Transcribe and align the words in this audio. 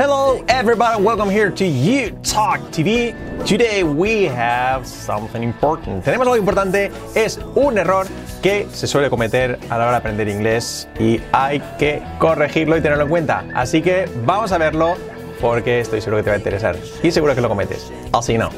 Hello, 0.00 0.42
everybody. 0.48 1.02
Welcome 1.02 1.28
here 1.28 1.50
to 1.50 1.66
You 1.66 2.12
Talk 2.22 2.58
TV. 2.70 3.14
Today 3.44 3.84
we 3.84 4.24
have 4.28 4.86
something 4.86 5.42
important. 5.42 6.02
Tenemos 6.02 6.26
algo 6.26 6.38
importante. 6.38 6.90
Es 7.14 7.38
un 7.54 7.76
error 7.76 8.06
que 8.40 8.66
se 8.72 8.86
suele 8.86 9.10
cometer 9.10 9.58
a 9.68 9.76
la 9.76 9.84
hora 9.84 9.90
de 9.90 9.96
aprender 9.98 10.26
inglés 10.28 10.88
y 10.98 11.20
hay 11.32 11.60
que 11.78 12.02
corregirlo 12.18 12.78
y 12.78 12.80
tenerlo 12.80 13.04
en 13.04 13.10
cuenta. 13.10 13.44
Así 13.54 13.82
que 13.82 14.08
vamos 14.24 14.52
a 14.52 14.56
verlo 14.56 14.94
porque 15.38 15.80
estoy 15.80 16.00
seguro 16.00 16.16
que 16.16 16.22
te 16.22 16.30
va 16.30 16.36
a 16.36 16.38
interesar 16.38 16.76
y 17.02 17.10
seguro 17.10 17.34
que 17.34 17.42
lo 17.42 17.50
cometes. 17.50 17.92
Subscribe, 18.14 18.48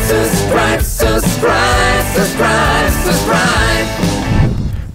subscribe, 0.00 0.80
subscribe, 0.80 1.22
subscribe, 2.12 2.90
subscribe. 3.04 4.03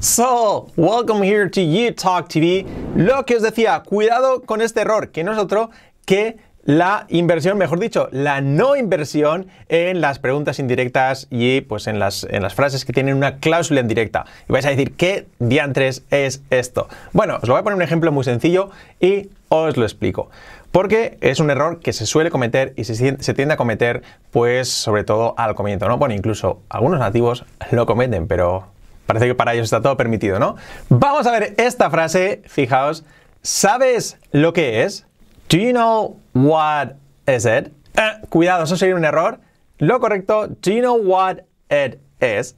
So, 0.01 0.67
welcome 0.77 1.21
here 1.21 1.49
to 1.49 1.61
You 1.61 1.91
Talk 1.91 2.29
TV. 2.29 2.65
Lo 2.95 3.25
que 3.25 3.35
os 3.35 3.41
decía, 3.41 3.83
cuidado 3.83 4.41
con 4.43 4.61
este 4.61 4.79
error, 4.79 5.09
que 5.09 5.25
no 5.25 5.33
es 5.33 5.37
otro 5.37 5.71
que 6.05 6.37
la 6.63 7.05
inversión, 7.09 7.57
mejor 7.57 7.81
dicho, 7.81 8.07
la 8.13 8.39
no 8.39 8.77
inversión 8.77 9.47
en 9.67 9.99
las 9.99 10.17
preguntas 10.19 10.59
indirectas 10.59 11.27
y 11.29 11.59
pues 11.61 11.87
en 11.87 11.99
las, 11.99 12.25
en 12.29 12.41
las 12.43 12.53
frases 12.53 12.85
que 12.85 12.93
tienen 12.93 13.17
una 13.17 13.39
cláusula 13.39 13.81
indirecta. 13.81 14.25
Y 14.47 14.53
vais 14.53 14.65
a 14.65 14.69
decir, 14.69 14.93
¿qué 14.93 15.27
diantres 15.39 16.03
es 16.11 16.43
esto? 16.49 16.87
Bueno, 17.11 17.35
os 17.41 17.49
lo 17.49 17.55
voy 17.55 17.59
a 17.59 17.63
poner 17.63 17.75
un 17.75 17.81
ejemplo 17.81 18.09
muy 18.13 18.23
sencillo 18.23 18.69
y 19.01 19.27
os 19.49 19.75
lo 19.75 19.83
explico. 19.83 20.29
Porque 20.71 21.17
es 21.19 21.41
un 21.41 21.49
error 21.49 21.81
que 21.81 21.91
se 21.91 22.05
suele 22.05 22.29
cometer 22.29 22.73
y 22.77 22.85
se, 22.85 23.33
tiende 23.33 23.53
a 23.53 23.57
cometer, 23.57 24.01
pues, 24.31 24.69
sobre 24.69 25.03
todo 25.03 25.33
al 25.37 25.55
comienzo, 25.55 25.89
¿no? 25.89 25.97
Bueno, 25.97 26.15
incluso 26.15 26.61
algunos 26.69 26.99
nativos 26.99 27.43
lo 27.71 27.85
cometen, 27.85 28.27
pero 28.27 28.78
Parece 29.09 29.25
que 29.25 29.33
para 29.33 29.55
ellos 29.55 29.63
está 29.63 29.81
todo 29.81 29.97
permitido, 29.97 30.37
¿no? 30.37 30.55
Vamos 30.87 31.25
a 31.25 31.31
ver 31.31 31.55
esta 31.57 31.89
frase, 31.89 32.43
fijaos. 32.45 33.03
¿Sabes 33.41 34.19
lo 34.31 34.53
que 34.53 34.83
es? 34.83 35.07
Do 35.49 35.57
you 35.57 35.71
know 35.71 36.19
what 36.35 36.89
is 37.25 37.47
it? 37.47 37.73
Eh, 37.97 38.27
cuidado, 38.29 38.65
eso 38.65 38.77
sería 38.77 38.93
un 38.93 39.03
error. 39.03 39.39
Lo 39.79 39.99
correcto, 39.99 40.49
do 40.49 40.69
you 40.69 40.81
know 40.81 40.95
what 40.95 41.37
it 41.71 41.99
is? 42.21 42.55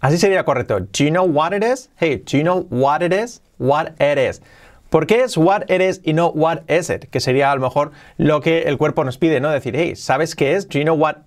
Así 0.00 0.18
sería 0.18 0.44
correcto. 0.44 0.80
Do 0.80 1.02
you 1.02 1.08
know 1.08 1.24
what 1.24 1.54
it 1.54 1.64
is? 1.64 1.88
Hey, 1.96 2.16
do 2.18 2.36
you 2.36 2.42
know 2.42 2.66
what 2.68 3.00
it 3.00 3.14
is? 3.14 3.40
What 3.56 3.92
it 3.98 4.18
is. 4.18 4.42
¿Por 4.90 5.06
qué 5.06 5.22
es 5.22 5.38
what 5.38 5.62
it 5.70 5.80
is 5.80 6.02
y 6.04 6.12
no 6.12 6.28
what 6.28 6.58
is 6.68 6.90
it? 6.90 7.08
Que 7.08 7.20
sería 7.20 7.50
a 7.50 7.54
lo 7.54 7.62
mejor 7.62 7.92
lo 8.18 8.42
que 8.42 8.64
el 8.64 8.76
cuerpo 8.76 9.02
nos 9.02 9.16
pide, 9.16 9.40
¿no? 9.40 9.48
Decir, 9.48 9.74
hey, 9.74 9.96
¿sabes 9.96 10.36
qué 10.36 10.56
es? 10.56 10.68
Do 10.68 10.78
you 10.78 10.84
know 10.84 10.94
what 10.94 11.20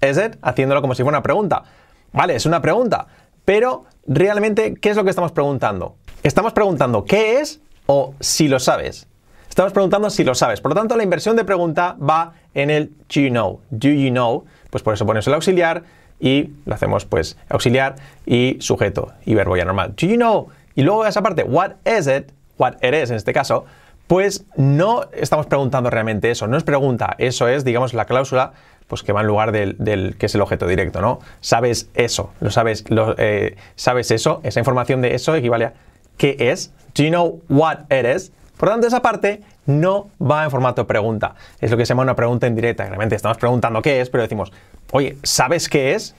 is 0.00 0.18
it? 0.18 0.36
Haciéndolo 0.40 0.82
como 0.82 0.94
si 0.94 1.02
fuera 1.02 1.18
una 1.18 1.24
pregunta. 1.24 1.64
Vale, 2.12 2.36
es 2.36 2.46
una 2.46 2.62
pregunta. 2.62 3.08
Pero 3.44 3.84
realmente, 4.06 4.74
¿qué 4.74 4.90
es 4.90 4.96
lo 4.96 5.04
que 5.04 5.10
estamos 5.10 5.32
preguntando? 5.32 5.96
Estamos 6.22 6.52
preguntando 6.52 7.04
qué 7.04 7.40
es 7.40 7.60
o 7.86 8.14
si 8.20 8.48
lo 8.48 8.58
sabes. 8.58 9.06
Estamos 9.48 9.72
preguntando 9.72 10.10
si 10.10 10.24
lo 10.24 10.34
sabes. 10.34 10.60
Por 10.60 10.72
lo 10.72 10.74
tanto, 10.74 10.96
la 10.96 11.02
inversión 11.02 11.36
de 11.36 11.44
pregunta 11.44 11.96
va 12.00 12.32
en 12.54 12.70
el 12.70 12.88
do 12.88 13.20
you 13.20 13.28
know. 13.28 13.60
Do 13.70 13.88
you 13.88 14.10
know? 14.10 14.44
Pues 14.70 14.82
por 14.82 14.94
eso 14.94 15.06
pones 15.06 15.26
el 15.26 15.34
auxiliar 15.34 15.84
y 16.18 16.50
lo 16.64 16.74
hacemos 16.74 17.04
pues 17.04 17.36
auxiliar 17.48 17.96
y 18.26 18.56
sujeto 18.60 19.12
y 19.24 19.34
verbo 19.34 19.56
ya 19.56 19.64
normal. 19.64 19.94
Do 19.94 20.06
you 20.06 20.16
know? 20.16 20.48
Y 20.74 20.82
luego 20.82 21.06
esa 21.06 21.22
parte, 21.22 21.44
what 21.44 21.72
is 21.84 22.06
it? 22.06 22.32
What 22.56 22.74
it 22.82 22.94
is 22.94 23.10
en 23.10 23.16
este 23.16 23.32
caso, 23.32 23.64
pues 24.06 24.44
no 24.56 25.02
estamos 25.12 25.46
preguntando 25.46 25.90
realmente 25.90 26.30
eso, 26.30 26.46
no 26.46 26.56
es 26.56 26.62
pregunta, 26.62 27.14
eso 27.18 27.48
es, 27.48 27.64
digamos, 27.64 27.94
la 27.94 28.04
cláusula 28.04 28.52
pues 28.88 29.02
que 29.02 29.12
va 29.12 29.22
en 29.22 29.26
lugar 29.26 29.52
del, 29.52 30.16
que 30.18 30.26
es 30.26 30.34
el 30.34 30.40
objeto 30.40 30.66
directo, 30.66 31.00
¿no? 31.00 31.20
Sabes 31.40 31.88
eso, 31.94 32.32
lo 32.40 32.50
sabes, 32.50 32.88
lo, 32.90 33.14
eh, 33.18 33.56
sabes 33.76 34.10
eso, 34.10 34.40
esa 34.44 34.60
información 34.60 35.00
de 35.00 35.14
eso 35.14 35.34
equivale 35.34 35.66
a 35.66 35.72
¿qué 36.16 36.36
es? 36.38 36.72
Do 36.94 37.02
you 37.02 37.10
know 37.10 37.40
what 37.48 37.90
it 37.90 38.06
is? 38.06 38.32
Por 38.56 38.68
lo 38.68 38.74
tanto, 38.74 38.86
esa 38.86 39.02
parte 39.02 39.42
no 39.66 40.10
va 40.20 40.44
en 40.44 40.50
formato 40.50 40.86
pregunta. 40.86 41.34
Es 41.60 41.70
lo 41.70 41.76
que 41.76 41.86
se 41.86 41.90
llama 41.90 42.02
una 42.02 42.14
pregunta 42.14 42.46
indirecta. 42.46 42.84
Realmente 42.84 43.16
estamos 43.16 43.38
preguntando 43.38 43.82
qué 43.82 44.00
es, 44.00 44.10
pero 44.10 44.22
decimos, 44.22 44.52
oye, 44.92 45.16
¿sabes 45.22 45.68
qué 45.68 45.94
es? 45.94 46.14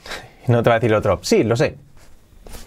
Y 0.47 0.51
no 0.51 0.61
te 0.61 0.69
va 0.69 0.75
a 0.75 0.79
decir 0.79 0.91
el 0.91 0.97
otro, 0.97 1.19
sí, 1.21 1.43
lo 1.43 1.55
sé. 1.55 1.77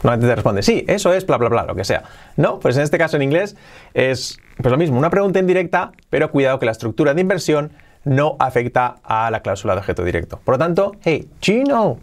Normalmente 0.03 0.29
te 0.29 0.35
responde, 0.35 0.63
sí, 0.63 0.85
eso 0.89 1.13
es, 1.13 1.27
bla, 1.27 1.37
bla, 1.37 1.49
bla, 1.49 1.65
lo 1.65 1.75
que 1.75 1.85
sea. 1.85 2.05
No, 2.37 2.61
pues 2.61 2.77
en 2.77 2.83
este 2.83 2.99
caso 2.99 3.17
en 3.17 3.23
inglés 3.23 3.57
es 3.95 4.39
pues 4.57 4.71
lo 4.71 4.79
mismo, 4.79 4.99
una 4.99 5.11
pregunta 5.11 5.39
indirecta, 5.39 5.93
pero 6.11 6.31
cuidado 6.31 6.59
que 6.59 6.67
la 6.67 6.73
estructura 6.73 7.15
de 7.15 7.21
inversión 7.21 7.73
no 8.09 8.37
afecta 8.39 8.97
a 9.05 9.31
la 9.31 9.41
cláusula 9.41 9.75
de 9.75 9.81
objeto 9.81 10.05
directo. 10.05 10.41
Por 10.45 10.55
lo 10.55 10.59
tanto, 10.59 10.93
hey, 11.05 11.29
do 11.41 11.53
you 11.53 11.65
know 11.65 11.99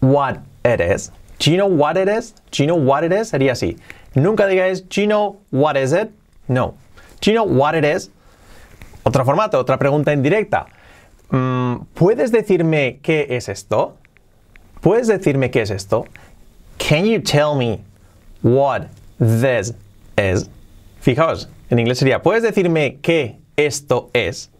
what 0.00 0.38
it 0.64 0.80
is? 0.80 1.12
Do 1.38 1.50
you 1.50 1.56
know 1.56 1.68
what 1.68 1.96
it 1.96 2.08
is? 2.08 2.34
Do 2.50 2.62
you 2.62 2.66
know 2.66 2.76
what 2.76 3.04
it 3.04 3.12
is? 3.12 3.28
Sería 3.30 3.52
así. 3.52 3.76
Nunca 4.14 4.46
digáis, 4.46 4.82
do 4.88 5.00
you 5.00 5.06
know 5.06 5.36
what 5.50 5.76
is 5.76 5.92
it? 5.92 6.10
No. 6.48 6.74
Do 7.20 7.30
you 7.30 7.34
know 7.34 7.44
what 7.44 7.74
it 7.74 7.84
is? 7.84 8.10
Otro 9.04 9.24
formato, 9.24 9.58
otra 9.58 9.78
pregunta 9.78 10.12
indirecta. 10.12 10.66
Mm, 11.30 11.86
¿Puedes 11.94 12.32
decirme 12.32 12.98
qué 13.02 13.26
es 13.30 13.48
esto? 13.48 13.96
¿Puedes 14.80 15.06
decirme 15.06 15.50
qué 15.50 15.62
es 15.62 15.70
esto? 15.70 16.06
Can 16.78 17.04
you 17.04 17.20
tell 17.20 17.54
me 17.56 17.82
what 18.42 18.88
this 19.18 19.74
is? 20.16 20.48
Fijaos, 21.00 21.48
en 21.70 21.78
inglés 21.78 21.98
sería, 21.98 22.22
¿puedes 22.22 22.42
decirme 22.42 22.98
qué 23.00 23.38
esto 23.56 24.10
es? 24.12 24.50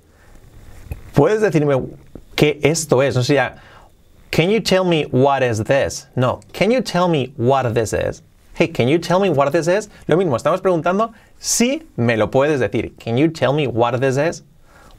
¿Puedes 1.16 1.40
decirme 1.40 1.74
qué 2.34 2.60
esto 2.62 3.02
es? 3.02 3.16
O 3.16 3.22
sea, 3.22 3.56
can 4.30 4.50
you 4.50 4.60
tell 4.60 4.84
me 4.84 5.06
what 5.06 5.42
is 5.42 5.64
this? 5.64 6.08
No, 6.14 6.40
can 6.52 6.70
you 6.70 6.82
tell 6.82 7.08
me 7.08 7.32
what 7.38 7.72
this 7.72 7.94
is? 7.94 8.22
Hey, 8.52 8.68
can 8.68 8.86
you 8.86 8.98
tell 8.98 9.18
me 9.18 9.30
what 9.30 9.50
this 9.50 9.66
is? 9.66 9.88
Lo 10.08 10.18
mismo, 10.18 10.36
estamos 10.36 10.60
preguntando 10.60 11.14
si 11.38 11.84
me 11.96 12.18
lo 12.18 12.26
puedes 12.30 12.60
decir. 12.60 12.92
Can 12.98 13.16
you 13.16 13.28
tell 13.28 13.54
me 13.54 13.66
what 13.66 13.98
this 13.98 14.18
is? 14.18 14.42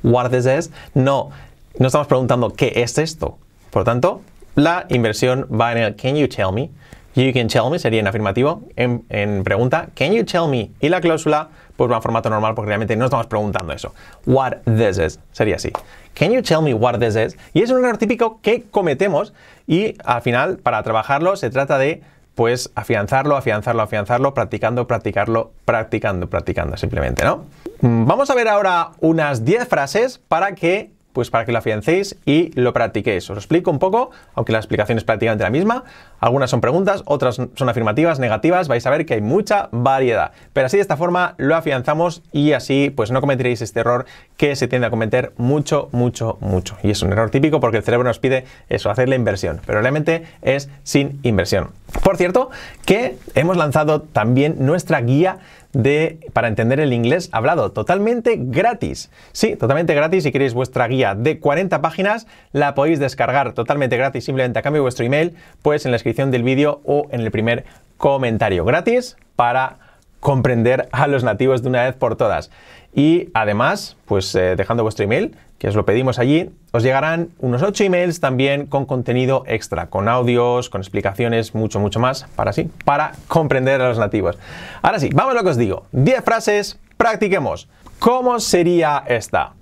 What 0.01 0.31
this 0.31 0.47
is? 0.47 0.71
No, 0.95 1.31
no 1.77 1.87
estamos 1.87 2.07
preguntando 2.07 2.49
qué 2.57 2.71
es 2.75 2.97
esto. 2.97 3.37
Por 3.69 3.83
tanto, 3.83 4.23
la 4.55 4.87
inversión 4.89 5.47
va 5.51 5.71
en 5.71 5.77
el 5.77 5.95
can 5.95 6.15
you 6.15 6.27
tell 6.27 6.51
me. 6.51 6.71
You 7.13 7.31
can 7.31 7.47
tell 7.47 7.69
me 7.69 7.77
sería 7.77 7.99
en 7.99 8.07
afirmativo. 8.07 8.63
En, 8.75 9.05
en 9.09 9.43
pregunta, 9.43 9.89
can 9.93 10.13
you 10.13 10.23
tell 10.23 10.47
me? 10.47 10.71
Y 10.81 10.89
la 10.89 10.99
cláusula 10.99 11.49
pues 11.77 11.89
va 11.89 11.95
en 11.95 12.01
formato 12.01 12.29
normal 12.29 12.55
porque 12.55 12.67
realmente 12.67 12.97
no 12.97 13.05
estamos 13.05 13.27
preguntando 13.27 13.71
eso. 13.71 13.93
What 14.25 14.57
this 14.65 14.97
is 14.97 15.19
sería 15.31 15.55
así. 15.55 15.71
Can 16.13 16.31
you 16.31 16.41
tell 16.41 16.61
me 16.61 16.73
what 16.73 16.99
this 16.99 17.15
is? 17.15 17.37
Y 17.53 17.61
es 17.61 17.69
un 17.69 17.79
error 17.79 17.97
típico 17.97 18.39
que 18.41 18.63
cometemos 18.63 19.33
y 19.67 19.95
al 20.03 20.21
final 20.21 20.57
para 20.57 20.83
trabajarlo 20.83 21.37
se 21.37 21.49
trata 21.49 21.77
de 21.77 22.01
pues 22.35 22.71
afianzarlo, 22.75 23.35
afianzarlo, 23.35 23.81
afianzarlo, 23.81 24.33
practicando, 24.33 24.85
practicarlo, 24.85 25.53
practicando, 25.65 26.29
practicando 26.29 26.77
simplemente, 26.77 27.25
¿no? 27.25 27.45
Mm, 27.81 28.05
vamos 28.05 28.29
a 28.29 28.35
ver 28.35 28.47
ahora 28.47 28.89
unas 28.99 29.43
10 29.43 29.67
frases 29.67 30.19
para 30.19 30.53
que 30.53 30.91
pues 31.17 31.31
para 31.31 31.45
que 31.45 31.51
lo 31.51 31.57
afiancéis 31.57 32.15
y 32.27 32.51
lo 32.53 32.73
practiquéis. 32.73 33.27
Os 33.27 33.29
lo 33.29 33.39
explico 33.39 33.71
un 33.71 33.79
poco, 33.79 34.11
aunque 34.35 34.51
la 34.51 34.59
explicación 34.59 34.99
es 34.99 35.03
prácticamente 35.03 35.43
la 35.43 35.49
misma. 35.49 35.83
Algunas 36.19 36.51
son 36.51 36.61
preguntas, 36.61 37.01
otras 37.05 37.37
son 37.55 37.69
afirmativas, 37.69 38.19
negativas. 38.19 38.67
Vais 38.67 38.85
a 38.85 38.91
ver 38.91 39.07
que 39.07 39.15
hay 39.15 39.21
mucha 39.21 39.67
variedad. 39.71 40.31
Pero 40.53 40.67
así 40.67 40.77
de 40.77 40.81
esta 40.81 40.95
forma 40.95 41.33
lo 41.37 41.55
afianzamos 41.55 42.21
y 42.31 42.51
así 42.51 42.93
pues 42.95 43.09
no 43.09 43.19
cometeréis 43.19 43.63
este 43.63 43.79
error 43.79 44.05
que 44.37 44.55
se 44.55 44.67
tiende 44.67 44.85
a 44.85 44.91
cometer 44.91 45.33
mucho, 45.37 45.89
mucho, 45.91 46.37
mucho. 46.39 46.77
Y 46.83 46.91
es 46.91 47.01
un 47.01 47.11
error 47.11 47.31
típico 47.31 47.59
porque 47.59 47.77
el 47.77 47.83
cerebro 47.83 48.07
nos 48.07 48.19
pide 48.19 48.45
eso, 48.69 48.91
hacer 48.91 49.09
la 49.09 49.15
inversión. 49.15 49.59
Pero 49.65 49.81
realmente 49.81 50.21
es 50.43 50.69
sin 50.83 51.19
inversión. 51.23 51.71
Por 52.03 52.17
cierto, 52.17 52.51
que 52.85 53.17
hemos 53.33 53.57
lanzado 53.57 54.03
también 54.03 54.57
nuestra 54.59 55.01
guía 55.01 55.39
de, 55.77 56.17
para 56.33 56.47
entender 56.47 56.79
el 56.79 56.91
inglés 56.91 57.29
hablado, 57.31 57.71
totalmente 57.71 58.35
gratis. 58.39 59.11
Sí, 59.31 59.55
totalmente 59.55 59.93
gratis. 59.93 60.23
Si 60.23 60.31
queréis 60.31 60.55
vuestra 60.55 60.87
guía 60.87 61.13
de 61.13 61.39
40 61.39 61.81
páginas, 61.81 62.25
la 62.51 62.73
podéis 62.73 62.99
descargar 62.99 63.53
totalmente 63.53 63.95
gratis 63.95 64.25
simplemente 64.25 64.57
a 64.57 64.63
cambio 64.63 64.79
de 64.79 64.83
vuestro 64.83 65.05
email, 65.05 65.35
pues 65.61 65.85
en 65.85 65.91
la 65.91 65.95
descripción 65.95 66.31
del 66.31 66.41
vídeo 66.41 66.81
o 66.83 67.07
en 67.11 67.21
el 67.21 67.29
primer 67.29 67.63
comentario. 67.97 68.65
Gratis 68.65 69.17
para 69.35 69.77
comprender 70.19 70.89
a 70.91 71.07
los 71.07 71.23
nativos 71.23 71.63
de 71.63 71.69
una 71.69 71.83
vez 71.83 71.95
por 71.95 72.15
todas. 72.15 72.49
Y 72.93 73.29
además, 73.33 73.97
pues 74.05 74.33
eh, 74.35 74.55
dejando 74.55 74.83
vuestro 74.83 75.05
email, 75.05 75.35
que 75.59 75.67
os 75.67 75.75
lo 75.75 75.85
pedimos 75.85 76.19
allí, 76.19 76.49
os 76.71 76.83
llegarán 76.83 77.29
unos 77.39 77.63
8 77.63 77.83
emails 77.83 78.19
también 78.19 78.67
con 78.67 78.85
contenido 78.85 79.43
extra, 79.47 79.87
con 79.87 80.07
audios, 80.07 80.69
con 80.69 80.81
explicaciones, 80.81 81.55
mucho, 81.55 81.79
mucho 81.79 81.99
más, 81.99 82.25
para 82.35 82.53
sí, 82.53 82.69
para 82.85 83.13
comprender 83.27 83.81
a 83.81 83.89
los 83.89 83.97
nativos. 83.97 84.37
Ahora 84.81 84.99
sí, 84.99 85.09
vamos 85.13 85.33
a 85.33 85.37
lo 85.37 85.43
que 85.43 85.49
os 85.49 85.57
digo. 85.57 85.85
10 85.91 86.23
frases, 86.23 86.79
practiquemos. 86.97 87.67
¿Cómo 87.99 88.39
sería 88.39 89.03
esta? 89.07 89.53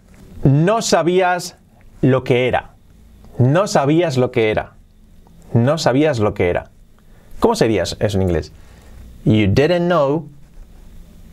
No 0.44 0.82
sabías 0.82 1.58
lo 2.02 2.24
que 2.24 2.48
era. 2.48 2.72
No 3.38 3.68
sabías 3.68 4.18
lo 4.18 4.32
que 4.32 4.52
era. 4.52 4.74
No 5.54 5.78
sabías 5.78 6.20
lo 6.20 6.34
que 6.34 6.50
era. 6.50 6.70
¿Cómo 7.40 7.56
sería 7.56 7.84
eso 7.84 7.98
en 8.00 8.22
inglés? 8.22 8.52
You 9.24 9.48
didn't 9.48 9.88
know 9.88 10.30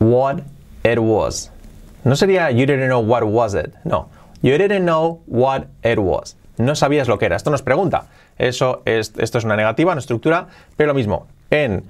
what 0.03 0.43
it 0.83 0.99
was. 0.99 1.51
No 2.03 2.15
sería 2.15 2.51
you 2.51 2.65
didn't 2.65 2.87
know 2.87 2.99
what 2.99 3.23
was 3.23 3.53
it. 3.53 3.73
No. 3.85 4.09
You 4.41 4.57
didn't 4.57 4.85
know 4.85 5.21
what 5.25 5.67
it 5.83 5.99
was. 5.99 6.35
No 6.57 6.75
sabías 6.75 7.07
lo 7.07 7.17
que 7.17 7.25
era. 7.25 7.35
Esto 7.35 7.49
nos 7.49 7.61
pregunta. 7.61 8.05
Eso 8.37 8.81
es, 8.85 9.13
esto 9.17 9.37
es 9.37 9.43
una 9.43 9.55
negativa, 9.55 9.91
una 9.91 9.99
estructura, 9.99 10.47
pero 10.75 10.87
lo 10.87 10.93
mismo. 10.93 11.27
En, 11.49 11.83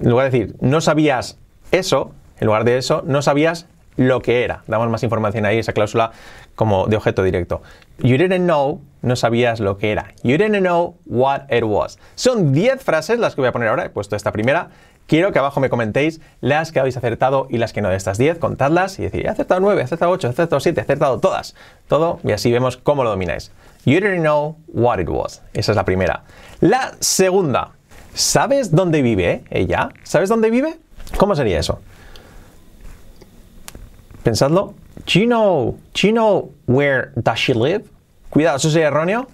lugar 0.00 0.30
de 0.30 0.38
decir 0.38 0.56
no 0.60 0.80
sabías 0.80 1.38
eso, 1.70 2.12
en 2.40 2.46
lugar 2.46 2.64
de 2.64 2.78
eso, 2.78 3.02
no 3.06 3.22
sabías 3.22 3.66
lo 3.96 4.20
que 4.20 4.44
era. 4.44 4.62
Damos 4.66 4.88
más 4.88 5.02
información 5.02 5.46
ahí, 5.46 5.58
esa 5.58 5.72
cláusula 5.72 6.12
como 6.54 6.86
de 6.86 6.96
objeto 6.96 7.22
directo. 7.22 7.62
You 7.98 8.16
didn't 8.16 8.44
know, 8.44 8.80
no 9.02 9.16
sabías 9.16 9.60
lo 9.60 9.78
que 9.78 9.92
era. 9.92 10.14
You 10.22 10.36
didn't 10.36 10.60
know 10.60 10.96
what 11.06 11.42
it 11.50 11.64
was. 11.64 11.98
Son 12.14 12.52
10 12.52 12.82
frases 12.82 13.18
las 13.18 13.34
que 13.34 13.40
voy 13.40 13.48
a 13.48 13.52
poner 13.52 13.68
ahora. 13.68 13.84
He 13.84 13.90
puesto 13.90 14.16
esta 14.16 14.32
primera. 14.32 14.70
Quiero 15.06 15.32
que 15.32 15.38
abajo 15.38 15.60
me 15.60 15.68
comentéis 15.68 16.20
las 16.40 16.72
que 16.72 16.80
habéis 16.80 16.96
acertado 16.96 17.46
y 17.50 17.58
las 17.58 17.74
que 17.74 17.82
no 17.82 17.90
de 17.90 17.96
estas 17.96 18.16
10, 18.16 18.38
contadlas 18.38 18.98
y 18.98 19.02
decir, 19.02 19.26
he 19.26 19.28
acertado 19.28 19.60
9, 19.60 19.82
he 19.82 19.84
acertado 19.84 20.10
8, 20.12 20.28
he 20.28 20.30
acertado 20.30 20.60
7, 20.60 20.80
he 20.80 20.82
acertado 20.82 21.20
todas. 21.20 21.54
Todo 21.88 22.20
y 22.24 22.32
así 22.32 22.50
vemos 22.50 22.78
cómo 22.78 23.04
lo 23.04 23.10
domináis. 23.10 23.52
You 23.84 24.00
didn't 24.00 24.22
know 24.22 24.56
what 24.68 24.98
it 24.98 25.08
was. 25.10 25.42
Esa 25.52 25.72
es 25.72 25.76
la 25.76 25.84
primera. 25.84 26.22
La 26.60 26.94
segunda. 27.00 27.72
¿Sabes 28.14 28.70
dónde 28.70 29.02
vive 29.02 29.44
ella? 29.50 29.90
¿Sabes 30.04 30.30
dónde 30.30 30.48
vive? 30.48 30.78
¿Cómo 31.18 31.34
sería 31.34 31.58
eso? 31.58 31.80
Pensadlo. 34.22 34.74
Do 35.06 35.20
you 35.20 35.26
know, 35.26 35.78
do 35.92 36.06
you 36.06 36.12
know 36.12 36.52
where 36.66 37.12
does 37.20 37.38
she 37.38 37.52
live? 37.52 37.90
Cuidado, 38.30 38.56
eso 38.56 38.70
sería 38.70 38.88
erróneo. 38.88 39.28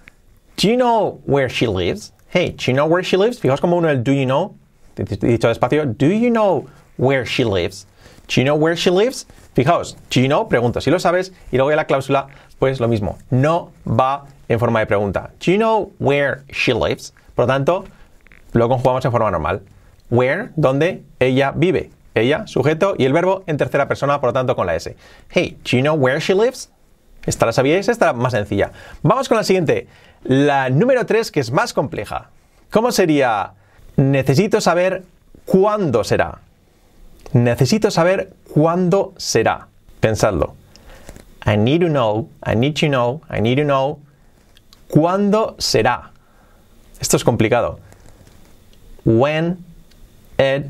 Do 0.57 0.69
you 0.69 0.77
know 0.77 1.21
where 1.27 1.49
she 1.49 1.67
lives? 1.67 2.13
Hey, 2.29 2.51
do 2.51 2.71
you 2.71 2.75
know 2.75 2.87
where 2.87 3.03
she 3.03 3.17
lives? 3.17 3.39
Fijaos 3.39 3.61
como 3.61 3.77
uno 3.77 3.89
el 3.89 4.03
do 4.03 4.13
you 4.13 4.27
know, 4.27 4.57
dicho 4.97 5.49
despacio, 5.49 5.97
do 5.97 6.07
you 6.07 6.31
know 6.31 6.67
where 6.97 7.25
she 7.25 7.45
lives? 7.45 7.87
Do 8.29 8.41
you 8.41 8.45
know 8.45 8.57
where 8.57 8.77
she 8.77 8.91
lives? 8.91 9.27
Fijaos, 9.55 9.97
do 10.11 10.21
you 10.21 10.29
know, 10.29 10.49
pregunto 10.49 10.81
si 10.81 10.91
lo 10.91 10.99
sabes, 10.99 11.33
y 11.51 11.57
luego 11.57 11.71
ya 11.71 11.77
la 11.77 11.87
cláusula, 11.87 12.29
pues 12.59 12.79
lo 12.79 12.89
mismo, 12.89 13.19
no 13.31 13.73
va 13.87 14.27
en 14.49 14.59
forma 14.59 14.81
de 14.81 14.87
pregunta. 14.87 15.31
Do 15.41 15.51
you 15.51 15.59
know 15.59 15.93
where 15.99 16.45
she 16.53 16.73
lives? 16.73 17.13
Por 17.35 17.45
lo 17.45 17.49
tanto, 17.49 17.85
lo 18.53 18.69
conjugamos 18.69 19.05
en 19.05 19.11
forma 19.11 19.31
normal. 19.31 19.63
Where, 20.11 20.51
donde 20.57 21.05
ella 21.21 21.53
vive. 21.53 21.91
Ella, 22.15 22.47
sujeto, 22.47 22.95
y 22.99 23.05
el 23.05 23.13
verbo 23.13 23.45
en 23.47 23.57
tercera 23.57 23.87
persona, 23.87 24.21
por 24.21 24.31
lo 24.31 24.33
tanto 24.33 24.57
con 24.57 24.67
la 24.67 24.75
S. 24.75 24.97
Hey, 25.31 25.57
do 25.65 25.77
you 25.77 25.83
know 25.83 25.95
where 25.95 26.21
she 26.21 26.35
lives? 26.35 26.71
Esta 27.25 27.47
la 27.47 27.53
sabíais, 27.53 27.89
esta 27.89 28.07
la 28.07 28.13
más 28.15 28.33
sencilla. 28.33 28.73
Vamos 29.03 29.29
con 29.29 29.37
la 29.37 29.45
siguiente. 29.45 29.87
La 30.25 30.71
número 30.71 31.07
3, 31.07 31.31
que 31.31 31.41
es 31.41 31.51
más 31.51 31.73
compleja. 31.73 32.31
¿Cómo 32.71 32.93
sería? 32.93 33.53
Necesito 33.97 34.61
saber 34.61 35.05
cuándo 35.45 36.05
será. 36.05 36.41
Necesito 37.33 37.91
saber 37.91 38.33
cuándo 38.53 39.13
será. 39.17 39.69
Pensadlo. 40.01 40.55
I 41.47 41.57
need 41.57 41.81
to 41.81 41.89
know, 41.89 42.29
I 42.45 42.55
need 42.55 42.75
to 42.81 42.87
know, 42.89 43.23
I 43.31 43.41
need 43.41 43.57
to 43.57 43.65
know 43.65 43.99
cuándo 44.89 45.57
será. 45.59 46.11
Esto 47.01 47.17
es 47.17 47.25
complicado. 47.25 47.79
When 49.05 49.65
it 50.39 50.67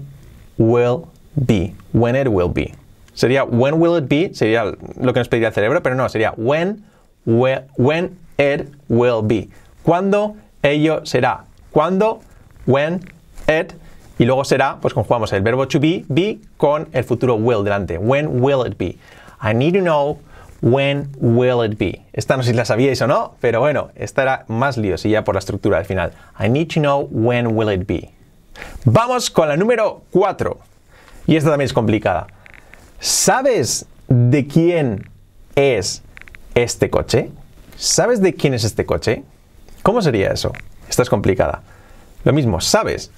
will 0.58 1.08
be. 1.46 1.74
When 1.92 2.16
it 2.16 2.28
will 2.28 2.52
be. 2.52 2.74
Sería 3.14 3.44
when 3.44 3.80
will 3.80 3.96
it 3.96 4.08
be, 4.08 4.30
sería 4.32 4.64
lo 4.64 5.12
que 5.12 5.20
nos 5.20 5.28
pediría 5.28 5.48
el 5.48 5.54
cerebro, 5.54 5.82
pero 5.82 5.94
no, 5.94 6.08
sería 6.08 6.32
when, 6.36 6.84
when 7.26 8.18
it 8.38 8.68
will 8.88 9.22
be. 9.22 9.48
¿Cuándo 9.82 10.36
ello 10.62 11.04
será? 11.04 11.44
¿Cuándo? 11.70 12.20
When 12.66 13.00
it. 13.48 13.74
Y 14.18 14.24
luego 14.26 14.44
será, 14.44 14.78
pues 14.80 14.94
conjugamos 14.94 15.32
el 15.32 15.42
verbo 15.42 15.66
to 15.66 15.80
be, 15.80 16.04
be 16.08 16.38
con 16.56 16.88
el 16.92 17.04
futuro 17.04 17.36
will 17.36 17.64
delante. 17.64 17.98
When 17.98 18.42
will 18.42 18.66
it 18.66 18.76
be? 18.76 18.98
I 19.40 19.54
need 19.54 19.74
to 19.74 19.80
know 19.80 20.18
when 20.60 21.08
will 21.18 21.62
it 21.64 21.78
be. 21.78 22.02
Esta 22.12 22.36
no 22.36 22.42
sé 22.42 22.50
si 22.50 22.56
la 22.56 22.64
sabíais 22.64 23.00
o 23.00 23.06
no, 23.06 23.34
pero 23.40 23.60
bueno, 23.60 23.90
esta 23.94 24.22
era 24.22 24.44
más 24.48 24.76
liosilla 24.76 25.24
por 25.24 25.34
la 25.34 25.38
estructura 25.38 25.78
al 25.78 25.86
final. 25.86 26.12
I 26.38 26.48
need 26.48 26.68
to 26.74 26.80
know 26.80 27.08
when 27.10 27.56
will 27.56 27.70
it 27.70 27.86
be. 27.86 28.10
Vamos 28.84 29.30
con 29.30 29.48
la 29.48 29.56
número 29.56 30.02
4. 30.10 30.58
Y 31.26 31.36
esta 31.36 31.50
también 31.50 31.66
es 31.66 31.72
complicada. 31.72 32.26
¿Sabes 32.98 33.86
de 34.08 34.46
quién 34.46 35.08
es 35.54 36.02
este 36.54 36.90
coche? 36.90 37.30
¿Sabes 37.76 38.20
de 38.20 38.34
quién 38.34 38.54
es 38.54 38.64
este 38.64 38.84
coche? 38.84 39.22
¿Cómo 39.82 40.02
sería 40.02 40.30
eso? 40.32 40.52
Esta 40.88 41.02
es 41.02 41.08
complicada. 41.08 41.62
Lo 42.24 42.32
mismo, 42.32 42.60
¿sabes? 42.60 43.10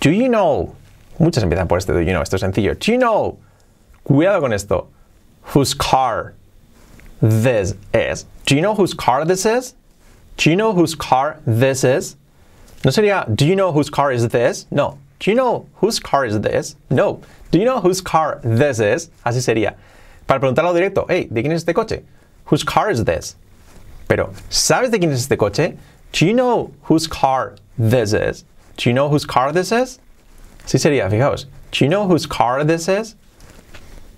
Do 0.00 0.10
you 0.10 0.28
know? 0.28 0.74
Muchas 1.18 1.42
empiezan 1.42 1.68
por 1.68 1.78
este 1.78 1.92
do 1.92 2.00
you 2.00 2.12
know, 2.12 2.22
esto 2.22 2.36
es 2.36 2.40
sencillo. 2.40 2.74
Do 2.74 2.92
you 2.92 2.98
know? 2.98 3.38
Cuidado 4.04 4.40
con 4.40 4.54
esto. 4.54 4.88
Whose 5.54 5.74
car 5.74 6.34
this 7.20 7.74
is? 7.92 8.26
Do 8.46 8.54
you 8.54 8.62
know 8.62 8.74
whose 8.74 8.94
car 8.94 9.26
this 9.26 9.44
is? 9.44 9.74
Do 10.38 10.48
you 10.48 10.56
know 10.56 10.72
whose 10.72 10.94
car 10.94 11.40
this 11.46 11.84
is? 11.84 12.16
No 12.84 12.90
sería 12.90 13.26
do 13.36 13.44
you 13.44 13.54
know 13.54 13.72
whose 13.72 13.90
car 13.90 14.10
is 14.10 14.26
this? 14.28 14.66
No. 14.70 14.96
Do 15.20 15.30
you 15.30 15.36
know 15.36 15.66
whose 15.76 16.00
car 16.00 16.24
is 16.24 16.40
this? 16.40 16.76
No. 16.88 17.20
Do 17.50 17.58
you 17.58 17.66
know 17.66 17.80
whose 17.80 18.00
car 18.00 18.40
this 18.42 18.80
is? 18.80 19.10
Así 19.24 19.40
sería. 19.42 19.74
Para 20.26 20.40
preguntarlo 20.40 20.72
directo, 20.72 21.04
hey, 21.10 21.28
¿de 21.30 21.42
quién 21.42 21.52
es 21.52 21.62
este 21.62 21.74
coche? 21.74 22.04
Whose 22.46 22.64
car 22.64 22.90
is 22.90 23.04
this? 23.04 23.36
Pero, 24.08 24.32
¿sabes 24.48 24.90
de 24.90 24.98
quién 24.98 25.12
es 25.12 25.20
este 25.20 25.36
coche? 25.36 25.76
Do 26.12 26.24
you 26.24 26.32
know 26.32 26.72
whose 26.84 27.06
car 27.06 27.56
this 27.78 28.14
is? 28.14 28.44
Do 28.78 28.88
you 28.88 28.94
know 28.94 29.10
whose 29.10 29.26
car 29.26 29.52
this 29.52 29.72
is? 29.72 30.00
Así 30.64 30.78
sería, 30.78 31.10
fijaos. 31.10 31.44
Do 31.70 31.84
you 31.84 31.90
know 31.90 32.06
whose 32.06 32.24
car 32.26 32.64
this 32.64 32.88
is? 32.88 33.14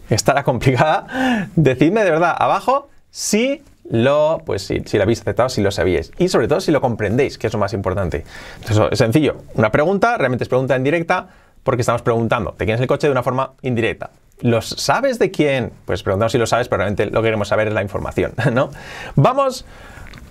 Estará 0.09 0.45
complicada. 0.45 1.51
Decidme 1.57 2.05
de 2.05 2.11
verdad 2.13 2.37
abajo 2.39 2.89
si 3.11 3.61
lo, 3.93 4.41
pues 4.47 4.62
si, 4.62 4.81
si 4.87 4.97
lo 4.97 5.03
habéis 5.03 5.21
aceptado, 5.21 5.50
si 5.50 5.61
lo 5.61 5.71
sabíais. 5.71 6.12
Y 6.19 6.29
sobre 6.29 6.49
todo 6.49 6.61
si 6.61 6.73
lo 6.73 6.81
comprendéis, 6.81 7.37
que 7.37 7.47
es 7.47 7.53
lo 7.53 7.59
más 7.59 7.75
importante. 7.75 8.25
Entonces, 8.61 8.89
es 8.91 8.99
sencillo. 8.99 9.37
Una 9.55 9.71
pregunta, 9.71 10.17
realmente 10.17 10.44
es 10.44 10.49
pregunta 10.49 10.75
en 10.75 10.83
directa, 10.83 11.29
porque 11.62 11.83
estamos 11.83 12.00
preguntando 12.00 12.55
de 12.59 12.65
quién 12.65 12.77
es 12.77 12.81
el 12.81 12.87
coche 12.87 13.06
de 13.06 13.12
una 13.12 13.23
forma 13.23 13.53
indirecta. 13.61 14.11
¿Los 14.41 14.67
sabes 14.67 15.19
de 15.19 15.31
quién? 15.31 15.73
Pues 15.85 16.03
preguntamos 16.03 16.33
si 16.33 16.39
lo 16.39 16.47
sabes, 16.47 16.69
pero 16.69 16.79
realmente 16.79 17.05
lo 17.06 17.21
que 17.21 17.27
queremos 17.27 17.49
saber 17.49 17.69
es 17.69 17.75
la 17.75 17.83
información, 17.83 18.33
¿no? 18.53 18.71
Vamos 19.15 19.67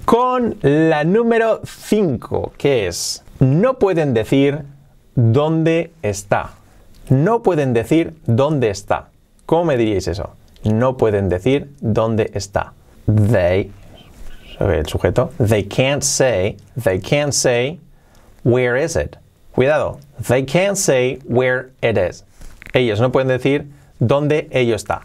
con 0.05 0.57
la 0.63 1.03
número 1.03 1.61
5, 1.63 2.53
que 2.57 2.87
es, 2.87 3.23
no 3.39 3.77
pueden 3.77 4.15
decir 4.15 4.63
dónde 5.13 5.91
está. 6.01 6.49
No 7.09 7.43
pueden 7.43 7.73
decir 7.73 8.15
dónde 8.25 8.71
está. 8.71 9.09
¿Cómo 9.45 9.65
me 9.65 9.77
diríais 9.77 10.07
eso? 10.07 10.31
No 10.63 10.97
pueden 10.97 11.29
decir 11.29 11.69
dónde 11.79 12.31
está. 12.33 12.73
They, 13.07 13.71
el 14.59 14.85
sujeto, 14.85 15.31
they 15.37 15.63
can't 15.63 16.03
say, 16.03 16.57
they 16.77 16.99
can't 16.99 17.33
say, 17.33 17.79
where 18.43 18.75
is 18.75 18.95
it? 18.95 19.17
Cuidado, 19.53 19.99
they 20.19 20.43
can't 20.43 20.77
say 20.77 21.17
where 21.25 21.71
it 21.81 21.97
is. 21.97 22.23
Ellos 22.73 22.99
no 22.99 23.09
pueden 23.11 23.27
decir 23.27 23.67
dónde 23.99 24.47
ello 24.51 24.75
está. 24.75 25.03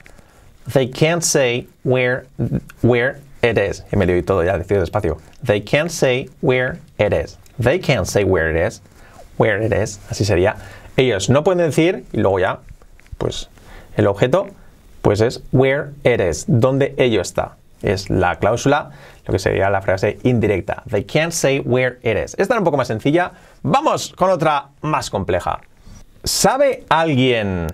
They 0.72 0.86
can't 0.86 1.22
say 1.22 1.66
where, 1.84 2.26
where 2.82 3.20
it 3.42 3.58
is. 3.58 3.82
Y 3.92 3.98
me 3.98 4.06
lo 4.06 4.20
todo 4.22 4.42
ya, 4.42 4.58
decido 4.58 4.84
despacio. 4.84 5.20
They 5.42 5.60
can't 5.60 5.90
say 5.90 6.28
where 6.40 6.80
it 6.98 7.12
is. 7.12 7.38
They 7.58 7.78
can't 7.78 8.06
say 8.06 8.24
where 8.24 8.50
it 8.50 8.56
is. 8.56 8.80
Where 9.36 9.60
it 9.60 9.72
is. 9.72 9.98
Así 10.10 10.24
sería. 10.24 10.56
Ellos 10.96 11.28
no 11.28 11.42
pueden 11.42 11.58
decir, 11.58 12.04
y 12.12 12.20
luego 12.20 12.38
ya, 12.38 12.60
pues, 13.18 13.48
el 13.96 14.06
objeto, 14.06 14.48
pues 15.02 15.20
es 15.20 15.40
where 15.52 15.92
it 16.04 16.20
is. 16.20 16.44
Dónde 16.48 16.94
ello 16.98 17.20
está. 17.20 17.56
Es 17.82 18.10
la 18.10 18.36
cláusula, 18.36 18.90
lo 19.26 19.32
que 19.32 19.38
sería 19.38 19.70
la 19.70 19.82
frase 19.82 20.18
indirecta. 20.22 20.82
They 20.88 21.04
can't 21.04 21.32
say 21.32 21.60
where 21.60 21.98
it 22.02 22.16
is. 22.16 22.34
Esta 22.38 22.54
era 22.54 22.60
un 22.60 22.64
poco 22.64 22.76
más 22.76 22.88
sencilla. 22.88 23.32
Vamos 23.62 24.12
con 24.16 24.30
otra 24.30 24.70
más 24.82 25.10
compleja. 25.10 25.60
¿Sabe 26.24 26.84
alguien 26.88 27.68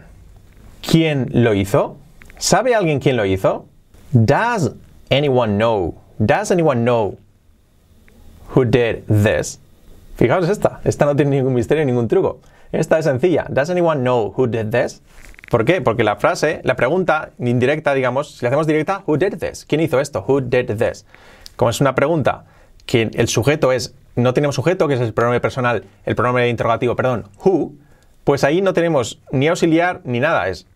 quién 0.82 1.28
lo 1.32 1.54
hizo? 1.54 1.96
¿Sabe 2.38 2.74
alguien 2.74 3.00
quién 3.00 3.16
lo 3.16 3.24
hizo? 3.24 3.66
Does 4.12 4.72
anyone 5.10 5.56
know? 5.56 5.94
Does 6.18 6.50
anyone 6.50 6.82
know 6.82 7.18
who 8.54 8.64
did 8.64 9.04
this? 9.06 9.58
Fijaos 10.16 10.48
esta. 10.48 10.80
Esta 10.84 11.04
no 11.04 11.16
tiene 11.16 11.30
ningún 11.30 11.54
misterio, 11.54 11.84
ningún 11.84 12.08
truco. 12.08 12.40
Esta 12.72 12.98
es 12.98 13.04
sencilla. 13.04 13.46
Does 13.48 13.70
anyone 13.70 14.02
know 14.02 14.34
who 14.36 14.46
did 14.46 14.70
this? 14.70 15.00
¿Por 15.52 15.66
qué? 15.66 15.82
Porque 15.82 16.02
la 16.02 16.16
frase, 16.16 16.62
la 16.64 16.76
pregunta 16.76 17.32
indirecta, 17.38 17.92
digamos, 17.92 18.38
si 18.38 18.42
la 18.42 18.48
hacemos 18.48 18.66
directa, 18.66 19.02
who 19.06 19.18
did 19.18 19.36
this? 19.36 19.66
¿Quién 19.66 19.82
hizo 19.82 20.00
esto? 20.00 20.24
Who 20.26 20.40
did 20.40 20.78
this? 20.78 21.04
Como 21.56 21.68
es 21.68 21.78
una 21.82 21.94
pregunta 21.94 22.46
que 22.86 23.10
el 23.12 23.28
sujeto 23.28 23.70
es, 23.70 23.94
no 24.16 24.32
tenemos 24.32 24.54
sujeto, 24.54 24.88
que 24.88 24.94
es 24.94 25.00
el 25.02 25.12
pronombre 25.12 25.42
personal, 25.42 25.84
el 26.06 26.16
pronombre 26.16 26.48
interrogativo, 26.48 26.96
perdón, 26.96 27.28
who, 27.44 27.74
pues 28.24 28.44
ahí 28.44 28.62
no 28.62 28.72
tenemos 28.72 29.20
ni 29.30 29.48
auxiliar 29.48 30.00
ni 30.04 30.20
nada. 30.20 30.48
Es 30.48 30.66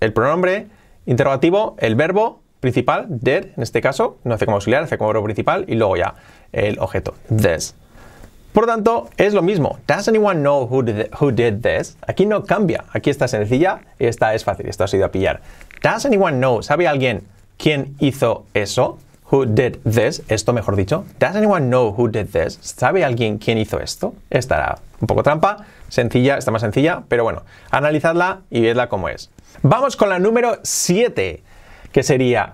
el 0.00 0.14
pronombre 0.14 0.68
interrogativo, 1.04 1.76
el 1.78 1.94
verbo 1.94 2.40
principal, 2.60 3.04
did, 3.10 3.48
en 3.54 3.62
este 3.62 3.82
caso, 3.82 4.16
no 4.24 4.36
hace 4.36 4.46
como 4.46 4.56
auxiliar, 4.56 4.84
hace 4.84 4.96
como 4.96 5.08
verbo 5.08 5.24
principal 5.24 5.66
y 5.68 5.74
luego 5.74 5.98
ya 5.98 6.14
el 6.50 6.78
objeto, 6.78 7.12
this. 7.28 7.74
Por 8.54 8.66
lo 8.66 8.72
tanto, 8.72 9.10
es 9.16 9.34
lo 9.34 9.42
mismo. 9.42 9.80
Does 9.88 10.06
anyone 10.06 10.40
know 10.40 10.68
who 10.70 10.84
did, 10.84 11.08
who 11.20 11.32
did 11.32 11.60
this? 11.60 11.96
Aquí 12.06 12.24
no 12.24 12.44
cambia. 12.44 12.84
Aquí 12.92 13.10
está 13.10 13.26
sencilla 13.26 13.80
y 13.98 14.06
esta 14.06 14.32
es 14.32 14.44
fácil. 14.44 14.68
Esto 14.68 14.84
ha 14.84 14.86
sido 14.86 15.04
a 15.04 15.08
pillar. 15.08 15.40
Does 15.82 16.06
anyone 16.06 16.38
know? 16.38 16.62
¿Sabe 16.62 16.86
alguien 16.86 17.26
quién 17.58 17.96
hizo 17.98 18.44
eso? 18.54 18.98
Who 19.32 19.46
did 19.46 19.78
this? 19.82 20.22
Esto, 20.28 20.52
mejor 20.52 20.76
dicho. 20.76 21.04
Does 21.18 21.34
anyone 21.34 21.66
know 21.66 21.92
who 21.98 22.06
did 22.06 22.28
this? 22.28 22.60
¿Sabe 22.60 23.04
alguien 23.04 23.38
quién 23.38 23.58
hizo 23.58 23.80
esto? 23.80 24.14
Esta 24.30 24.54
era 24.54 24.78
un 25.00 25.08
poco 25.08 25.24
trampa. 25.24 25.66
Sencilla, 25.88 26.38
está 26.38 26.52
más 26.52 26.62
sencilla, 26.62 27.02
pero 27.08 27.24
bueno, 27.24 27.42
analizadla 27.72 28.42
y 28.50 28.60
vedla 28.60 28.88
cómo 28.88 29.08
es. 29.08 29.30
Vamos 29.62 29.96
con 29.96 30.10
la 30.10 30.20
número 30.20 30.58
7, 30.62 31.42
que 31.90 32.02
sería, 32.04 32.52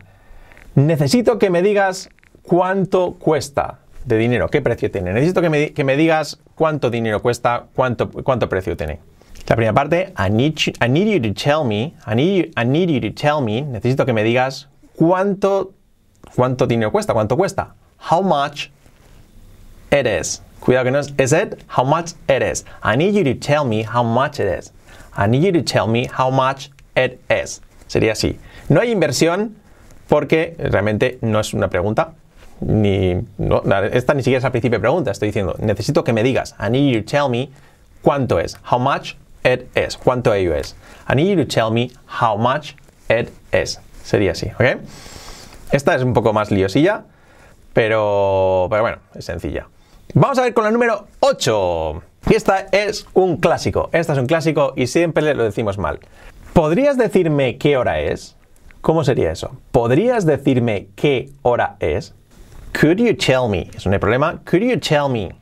necesito 0.75 1.39
que 1.39 1.51
me 1.51 1.61
digas 1.61 2.09
cuánto 2.43 3.17
cuesta 3.19 3.81
de 4.15 4.21
dinero, 4.21 4.49
qué 4.49 4.61
precio 4.61 4.91
tiene. 4.91 5.13
Necesito 5.13 5.41
que 5.41 5.51
me, 5.51 5.73
que 5.73 5.85
me 5.85 5.97
digas 5.97 6.41
cuánto 6.55 6.91
dinero 6.91 7.23
cuesta, 7.23 7.67
cuánto, 7.75 8.11
cuánto 8.11 8.49
precio 8.49 8.77
tiene. 8.77 9.01
La 9.49 9.57
primera 9.57 9.73
parte, 9.73 10.13
I 10.17 10.31
need, 10.31 10.55
you, 10.55 10.73
I 10.81 10.89
need 10.89 11.09
you 11.09 11.21
to 11.21 11.35
tell 11.35 11.65
me, 11.65 11.95
I 12.07 12.15
need, 12.15 12.37
you, 12.37 12.53
I 12.57 12.65
need 12.65 12.89
you 12.89 13.01
to 13.01 13.11
tell 13.11 13.41
me, 13.43 13.63
necesito 13.63 14.07
que 14.07 14.13
me 14.13 14.23
digas 14.23 14.69
cuánto, 14.95 15.73
cuánto 16.37 16.67
dinero 16.67 16.93
cuesta, 16.93 17.15
cuánto 17.15 17.37
cuesta. 17.37 17.75
How 18.11 18.23
much 18.23 18.71
it 19.91 20.07
is. 20.07 20.43
Cuidado 20.61 20.85
que 20.85 20.91
no 20.91 20.99
es 20.99 21.13
is 21.19 21.33
it, 21.33 21.65
how 21.69 21.85
much 21.85 22.13
it 22.29 22.43
is. 22.43 22.65
I 22.83 22.97
need 22.97 23.15
you 23.15 23.25
to 23.25 23.35
tell 23.35 23.65
me 23.65 23.83
how 23.83 24.05
much 24.05 24.39
it 24.39 24.47
is. 24.47 24.73
I 25.17 25.27
need 25.27 25.43
you 25.43 25.53
to 25.53 25.63
tell 25.63 25.87
me 25.87 26.07
how 26.07 26.31
much 26.31 26.71
it 26.95 27.21
is. 27.29 27.61
Sería 27.89 28.13
así. 28.13 28.39
No 28.69 28.81
hay 28.81 28.93
inversión 28.93 29.57
porque 30.09 30.55
realmente 30.59 31.19
no 31.23 31.41
es 31.41 31.55
una 31.55 31.69
pregunta. 31.71 32.15
Ni, 32.61 33.15
no, 33.39 33.63
esta 33.93 34.15
ni 34.15 34.23
siquiera 34.23 34.39
es 34.39 34.45
al 34.45 34.51
principio 34.51 34.79
de 34.79 34.81
pregunta. 34.81 35.11
Estoy 35.11 35.29
diciendo, 35.29 35.55
necesito 35.59 36.05
que 36.05 36.13
me 36.13 36.23
digas. 36.23 36.55
I 36.61 36.71
need 36.71 36.95
you 36.95 37.03
to 37.03 37.11
tell 37.11 37.31
me 37.31 37.51
cuánto 38.03 38.39
es. 38.39 38.57
How 38.71 38.79
much 38.79 39.15
it 39.45 39.67
is. 39.77 39.97
Cuánto 39.97 40.35
ello 40.35 40.55
es. 40.55 40.77
I 41.09 41.15
need 41.15 41.37
you 41.37 41.45
to 41.45 41.49
tell 41.49 41.71
me 41.71 41.91
how 42.21 42.37
much 42.37 42.75
it 43.09 43.31
is. 43.53 43.81
Sería 44.03 44.33
así, 44.33 44.49
¿ok? 44.49 44.81
Esta 45.73 45.95
es 45.95 46.03
un 46.03 46.13
poco 46.13 46.33
más 46.33 46.51
liosilla, 46.51 47.05
pero, 47.73 48.67
pero 48.71 48.83
bueno, 48.83 48.99
es 49.15 49.25
sencilla. 49.25 49.69
Vamos 50.15 50.39
a 50.39 50.43
ver 50.43 50.55
con 50.55 50.65
la 50.65 50.71
número 50.71 51.07
8. 51.21 52.03
Y 52.29 52.35
esta 52.35 52.67
es 52.73 53.07
un 53.15 53.37
clásico. 53.37 53.89
Esta 53.93 54.13
es 54.13 54.19
un 54.19 54.27
clásico 54.27 54.73
y 54.77 54.89
siempre 54.89 55.35
lo 55.35 55.45
decimos 55.45 55.79
mal. 55.79 56.01
¿Podrías 56.53 56.99
decirme 56.99 57.57
qué 57.59 57.77
hora 57.77 58.01
es? 58.01 58.37
¿Cómo 58.81 59.05
sería 59.05 59.31
eso? 59.31 59.57
¿Podrías 59.71 60.27
decirme 60.27 60.89
qué 60.97 61.31
hora 61.43 61.77
es? 61.81 62.15
Could 62.73 63.01
you 63.01 63.13
tell 63.13 63.49
me? 63.49 63.71
Es 63.75 63.87
un 63.87 63.93
problema. 63.93 64.45
Could 64.45 64.63
you 64.63 64.77
tell 64.77 65.09
me? 65.09 65.33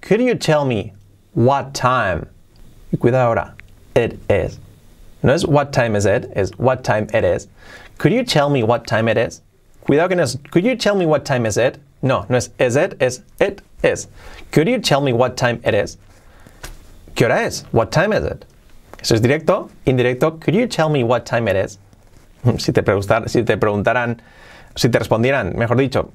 Could 0.00 0.20
you 0.20 0.34
tell 0.34 0.64
me 0.64 0.92
what 1.34 1.74
time? 1.74 2.28
Y 2.92 2.98
cuidado 2.98 3.26
ahora. 3.26 3.54
It 3.94 4.18
is. 4.30 4.58
No 5.22 5.32
es 5.32 5.46
what 5.46 5.72
time 5.72 5.96
is 5.96 6.06
it, 6.06 6.30
es 6.34 6.52
what 6.58 6.84
time 6.84 7.08
it 7.12 7.24
is. 7.24 7.48
Could 7.98 8.12
you 8.12 8.22
tell 8.22 8.48
me 8.48 8.62
what 8.62 8.86
time 8.86 9.08
it 9.08 9.18
is? 9.18 9.42
Cuidado 9.86 10.08
que 10.08 10.16
no 10.16 10.22
es 10.22 10.36
could 10.50 10.64
you 10.64 10.76
tell 10.76 10.94
me 10.94 11.06
what 11.06 11.24
time 11.24 11.44
is 11.44 11.56
it? 11.56 11.78
No, 12.02 12.24
no 12.28 12.36
es 12.36 12.50
is 12.58 12.76
it, 12.76 12.96
es 13.00 13.22
it 13.40 13.60
is. 13.82 14.06
Could 14.52 14.68
you 14.68 14.78
tell 14.78 15.00
me 15.00 15.12
what 15.12 15.36
time 15.36 15.60
it 15.64 15.74
is? 15.74 15.98
¿Qué 17.16 17.26
hora 17.26 17.42
es? 17.42 17.64
What 17.72 17.90
time 17.90 18.12
is 18.12 18.24
it? 18.24 18.44
Eso 19.00 19.14
es 19.14 19.20
directo, 19.20 19.70
indirecto. 19.86 20.40
Could 20.40 20.54
you 20.54 20.66
tell 20.66 20.88
me 20.88 21.02
what 21.02 21.26
time 21.26 21.48
it 21.48 21.56
is? 21.56 21.78
Si 22.58 22.72
te, 22.72 22.82
si 23.26 23.42
te 23.42 23.56
preguntaran, 23.56 24.20
si 24.76 24.88
te 24.88 24.98
respondieran, 25.00 25.56
mejor 25.56 25.76
dicho, 25.76 26.12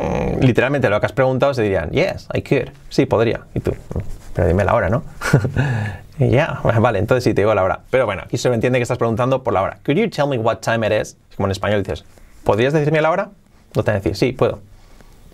mm, 0.00 0.40
literalmente 0.40 0.88
lo 0.88 0.98
que 1.00 1.06
has 1.06 1.12
preguntado, 1.12 1.54
se 1.54 1.62
dirían, 1.62 1.90
yes, 1.90 2.28
I 2.34 2.42
could. 2.42 2.70
Sí, 2.88 3.06
podría. 3.06 3.40
Y 3.54 3.60
tú, 3.60 3.72
mm, 3.72 3.98
pero 4.34 4.48
dime 4.48 4.64
la 4.64 4.74
hora, 4.74 4.88
¿no? 4.88 5.04
Ya, 6.28 6.60
vale, 6.80 6.98
entonces 6.98 7.24
sí 7.24 7.32
te 7.32 7.40
digo 7.40 7.54
la 7.54 7.64
hora. 7.64 7.80
Pero 7.90 8.04
bueno, 8.04 8.22
aquí 8.24 8.36
se 8.36 8.52
entiende 8.52 8.78
que 8.78 8.82
estás 8.82 8.98
preguntando 8.98 9.42
por 9.42 9.54
la 9.54 9.62
hora. 9.62 9.78
Could 9.84 9.98
you 9.98 10.08
tell 10.10 10.26
me 10.26 10.36
what 10.36 10.58
time 10.58 10.86
it 10.86 10.92
is? 10.92 11.16
Como 11.36 11.46
en 11.46 11.52
español 11.52 11.82
dices, 11.82 12.04
¿podrías 12.44 12.72
decirme 12.72 13.00
la 13.00 13.10
hora? 13.10 13.30
No 13.74 13.82
te 13.84 13.92
van 13.92 14.14
sí, 14.14 14.32
puedo. 14.32 14.60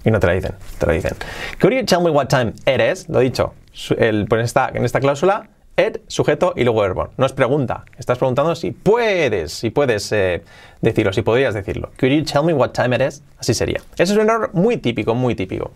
Y 0.05 0.11
no 0.11 0.21
te 0.21 0.29
la 0.29 0.35
dicen, 0.35 0.53
te 0.79 0.87
lo 0.87 0.93
dicen. 0.93 1.15
Could 1.61 1.75
you 1.75 1.85
tell 1.85 2.01
me 2.01 2.11
what 2.11 2.29
time 2.29 2.53
it 2.67 2.81
is? 2.81 3.09
Lo 3.09 3.19
dicho, 3.19 3.55
el, 3.99 4.27
pues 4.27 4.45
esta, 4.45 4.71
en 4.73 4.85
esta 4.85 5.01
cláusula, 5.01 5.49
it, 5.77 6.01
sujeto 6.07 6.53
y 6.57 6.65
luego 6.65 6.81
verbo. 6.81 7.09
No 7.17 7.27
es 7.27 7.33
pregunta. 7.33 7.85
Estás 7.99 8.19
preguntando 8.19 8.55
si 8.55 8.71
puedes, 8.71 9.53
si 9.53 9.71
puedes 9.71 10.11
eh, 10.13 10.43
decirlo, 10.81 11.13
si 11.13 11.23
podrías 11.23 11.55
decirlo. 11.55 11.91
Could 11.99 12.13
you 12.13 12.25
tell 12.25 12.43
me 12.43 12.53
what 12.53 12.71
time 12.71 12.95
it 12.97 13.03
is? 13.03 13.23
Así 13.39 13.55
sería. 13.55 13.81
Ese 13.97 14.13
es 14.13 14.19
un 14.19 14.29
error 14.29 14.51
muy 14.53 14.79
típico, 14.79 15.15
muy 15.15 15.35
típico. 15.35 15.71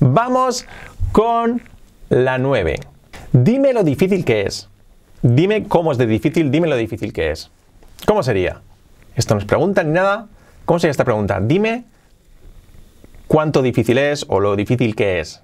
Vamos 0.00 0.66
con 1.12 1.62
la 2.08 2.38
9. 2.38 2.80
Dime 3.32 3.72
lo 3.72 3.82
difícil 3.82 4.24
que 4.24 4.42
es. 4.42 4.68
Dime 5.22 5.64
cómo 5.64 5.92
es 5.92 5.98
de 5.98 6.06
difícil, 6.06 6.50
dime 6.50 6.68
lo 6.68 6.76
difícil 6.76 7.12
que 7.12 7.30
es. 7.30 7.50
¿Cómo 8.06 8.22
sería? 8.22 8.60
Esto 9.14 9.34
no 9.34 9.40
es 9.40 9.46
pregunta 9.46 9.82
ni 9.82 9.92
nada. 9.92 10.26
¿Cómo 10.64 10.78
sería 10.78 10.90
esta 10.90 11.04
pregunta? 11.04 11.40
Dime 11.40 11.84
cuánto 13.26 13.62
difícil 13.62 13.98
es 13.98 14.24
o 14.28 14.40
lo 14.40 14.56
difícil 14.56 14.94
que 14.94 15.20
es. 15.20 15.42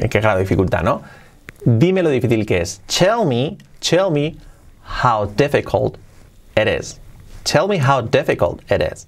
En 0.00 0.08
qué 0.08 0.20
grado 0.20 0.38
de 0.38 0.44
dificultad, 0.44 0.82
¿no? 0.82 1.02
Dime 1.66 2.02
lo 2.02 2.10
difícil 2.10 2.46
que 2.46 2.60
es. 2.60 2.80
Tell 2.86 3.24
me, 3.24 3.58
tell 3.80 4.10
me 4.10 4.36
how 4.82 5.24
difficult 5.24 5.98
it 6.56 6.68
is. 6.68 7.00
Tell 7.42 7.66
me 7.66 7.78
how 7.78 8.00
difficult 8.00 8.60
it 8.70 8.80
is. 8.80 9.06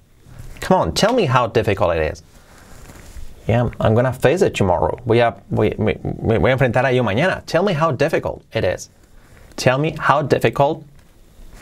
Come 0.59 0.77
on, 0.77 0.93
tell 0.93 1.13
me 1.13 1.25
how 1.25 1.47
difficult 1.47 1.95
it 1.95 2.11
is. 2.11 2.21
Yeah, 3.47 3.69
I'm 3.79 3.95
gonna 3.95 4.13
face 4.13 4.41
it 4.41 4.53
tomorrow. 4.53 4.99
Voy 5.05 5.19
a, 5.19 5.35
voy, 5.49 5.73
me, 5.79 5.95
voy 6.03 6.51
a 6.51 6.57
enfrentar 6.57 6.83
a 6.85 6.91
ello 6.91 7.03
mañana. 7.03 7.45
Tell 7.45 7.63
me 7.63 7.73
how 7.73 7.91
difficult 7.91 8.43
it 8.53 8.65
is. 8.65 8.89
Tell 9.55 9.77
me 9.77 9.95
how 9.97 10.21
difficult 10.21 10.83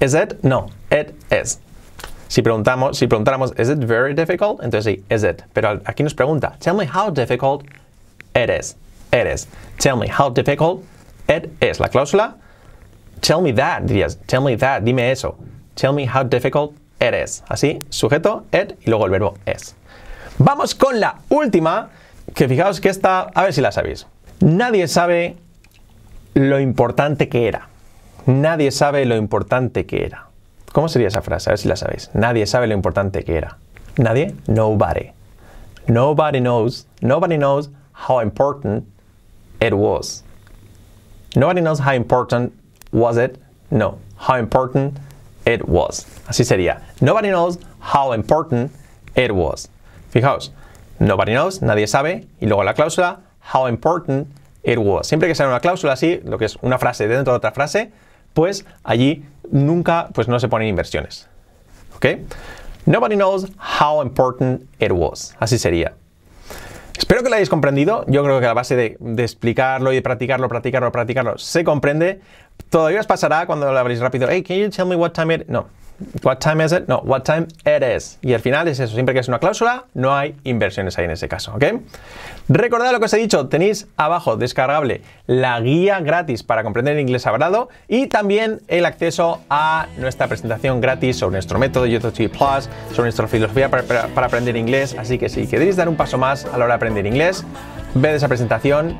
is 0.01 0.15
it? 0.15 0.43
No, 0.43 0.69
it 0.91 1.15
is. 1.31 1.59
Si 2.27 2.41
preguntamos, 2.41 2.95
si 2.95 3.07
preguntáramos, 3.07 3.57
is 3.59 3.69
it 3.69 3.77
very 3.77 4.13
difficult? 4.13 4.61
Entonces 4.61 4.97
sí, 4.97 5.03
is 5.11 5.23
it. 5.23 5.43
Pero 5.53 5.77
aquí 5.85 6.03
nos 6.03 6.13
pregunta, 6.13 6.59
tell 6.59 6.75
me 6.75 6.85
how 6.85 7.09
difficult 7.09 7.63
it 8.35 8.49
is. 8.49 8.75
It 9.11 9.27
is. 9.27 9.47
Tell 9.79 9.95
me 9.97 10.07
how 10.07 10.29
difficult 10.29 10.83
it 11.27 11.51
is. 11.61 11.79
La 11.79 11.87
cláusula, 11.89 12.35
tell 13.21 13.41
me 13.41 13.53
that, 13.53 13.83
dirías, 13.83 14.17
tell 14.27 14.41
me 14.41 14.57
that, 14.57 14.83
dime 14.83 15.11
eso. 15.11 15.37
Tell 15.75 15.93
me 15.93 16.05
how 16.05 16.23
difficult 16.23 16.73
it 16.99 17.13
is. 17.13 17.43
Así, 17.47 17.79
sujeto, 17.89 18.45
it 18.51 18.77
y 18.85 18.89
luego 18.89 19.05
el 19.05 19.11
verbo 19.11 19.37
es. 19.45 19.75
Vamos 20.39 20.75
con 20.75 20.99
la 20.99 21.19
última, 21.29 21.89
que 22.33 22.47
fijaos 22.47 22.81
que 22.81 22.89
esta, 22.89 23.21
a 23.33 23.43
ver 23.43 23.53
si 23.53 23.61
la 23.61 23.71
sabéis. 23.71 24.07
Nadie 24.39 24.87
sabe 24.87 25.37
lo 26.33 26.59
importante 26.59 27.29
que 27.29 27.47
era. 27.47 27.69
Nadie 28.25 28.71
sabe 28.71 29.05
lo 29.05 29.15
importante 29.15 29.85
que 29.85 30.05
era. 30.05 30.27
¿Cómo 30.73 30.89
sería 30.89 31.07
esa 31.07 31.21
frase? 31.21 31.49
A 31.49 31.53
ver 31.53 31.59
si 31.59 31.67
la 31.67 31.75
sabéis. 31.75 32.11
Nadie 32.13 32.45
sabe 32.45 32.67
lo 32.67 32.73
importante 32.73 33.23
que 33.23 33.37
era. 33.37 33.57
Nadie, 33.97 34.35
nobody. 34.47 35.11
Nobody 35.87 36.39
knows, 36.39 36.85
nobody 37.01 37.37
knows 37.37 37.69
how 37.93 38.21
important 38.21 38.83
it 39.59 39.73
was. 39.73 40.23
Nobody 41.35 41.61
knows 41.61 41.79
how 41.79 41.93
important 41.93 42.53
was 42.91 43.17
it? 43.17 43.39
No, 43.69 43.99
how 44.17 44.37
important 44.37 44.97
it 45.45 45.67
was. 45.67 46.05
Así 46.27 46.43
sería. 46.43 46.81
Nobody 47.01 47.29
knows 47.29 47.57
how 47.79 48.13
important 48.13 48.71
it 49.15 49.31
was. 49.31 49.69
Fijaos, 50.11 50.51
nobody 50.99 51.33
knows, 51.33 51.61
nadie 51.61 51.87
sabe, 51.87 52.27
y 52.41 52.47
luego 52.47 52.63
la 52.63 52.73
cláusula, 52.73 53.19
how 53.53 53.67
important 53.67 54.27
it 54.63 54.77
was. 54.77 55.07
Siempre 55.07 55.27
que 55.27 55.35
sea 55.35 55.47
una 55.47 55.59
cláusula 55.59 55.93
así, 55.93 56.21
lo 56.23 56.37
que 56.37 56.45
es 56.45 56.57
una 56.61 56.77
frase 56.77 57.07
dentro 57.07 57.33
de 57.33 57.37
otra 57.37 57.51
frase, 57.51 57.91
pues 58.33 58.65
allí 58.83 59.25
nunca 59.51 60.09
pues 60.13 60.27
no 60.27 60.39
se 60.39 60.47
ponen 60.47 60.67
inversiones. 60.67 61.27
¿Ok? 61.95 62.05
Nobody 62.85 63.15
knows 63.15 63.47
how 63.57 64.01
important 64.01 64.63
it 64.79 64.91
was. 64.91 65.35
Así 65.39 65.57
sería. 65.57 65.93
Espero 66.97 67.23
que 67.23 67.29
lo 67.29 67.35
hayáis 67.35 67.49
comprendido. 67.49 68.05
Yo 68.07 68.23
creo 68.23 68.39
que 68.39 68.47
a 68.47 68.53
base 68.53 68.75
de, 68.75 68.97
de, 68.99 69.23
explicarlo 69.23 69.91
y 69.91 69.95
de 69.95 70.01
practicarlo, 70.01 70.49
practicarlo, 70.49 70.91
practicarlo, 70.91 71.37
se 71.37 71.63
comprende. 71.63 72.21
Todavía 72.69 72.99
os 72.99 73.07
pasará 73.07 73.45
cuando 73.45 73.71
lo 73.71 73.77
habréis 73.77 73.99
rápido. 73.99 74.27
Hey, 74.29 74.43
can 74.43 74.57
you 74.57 74.69
tell 74.69 74.85
me 74.85 74.95
what 74.95 75.11
time 75.11 75.35
it? 75.35 75.47
No. 75.47 75.67
What 76.21 76.37
time 76.37 76.63
is 76.63 76.71
it? 76.71 76.87
No, 76.87 76.99
what 76.99 77.23
time 77.23 77.47
it 77.65 77.83
is. 77.83 78.19
Y 78.21 78.33
al 78.33 78.39
final 78.39 78.67
es 78.67 78.79
eso, 78.79 78.93
siempre 78.93 79.13
que 79.13 79.19
es 79.19 79.27
una 79.27 79.39
cláusula, 79.39 79.85
no 79.95 80.15
hay 80.15 80.35
inversiones 80.43 80.97
ahí 80.97 81.05
en 81.05 81.11
ese 81.11 81.27
caso, 81.27 81.53
¿ok? 81.55 81.63
Recordad 82.49 82.91
lo 82.91 82.99
que 82.99 83.05
os 83.05 83.13
he 83.13 83.17
dicho, 83.17 83.47
tenéis 83.47 83.87
abajo 83.97 84.37
descargable 84.37 85.01
la 85.25 85.59
guía 85.59 85.99
gratis 85.99 86.43
para 86.43 86.63
comprender 86.63 86.95
el 86.95 87.01
inglés 87.01 87.25
hablado 87.25 87.69
y 87.87 88.07
también 88.07 88.61
el 88.67 88.85
acceso 88.85 89.41
a 89.49 89.87
nuestra 89.97 90.27
presentación 90.27 90.81
gratis 90.81 91.17
sobre 91.17 91.33
nuestro 91.33 91.59
método 91.59 91.85
YouTube 91.87 92.29
Plus, 92.29 92.69
sobre 92.91 93.03
nuestra 93.03 93.27
filosofía 93.27 93.69
para, 93.69 93.83
para, 93.83 94.07
para 94.07 94.27
aprender 94.27 94.55
inglés. 94.55 94.95
Así 94.97 95.17
que 95.17 95.29
si 95.29 95.47
queréis 95.47 95.75
dar 95.75 95.89
un 95.89 95.97
paso 95.97 96.17
más 96.17 96.45
a 96.45 96.57
la 96.57 96.65
hora 96.65 96.67
de 96.67 96.73
aprender 96.73 97.05
inglés, 97.05 97.43
ved 97.95 98.15
esa 98.15 98.27
presentación 98.27 98.97